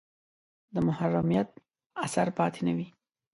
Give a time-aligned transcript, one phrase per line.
[0.73, 1.47] د محرومیت
[2.05, 2.87] اثر پاتې نه وي.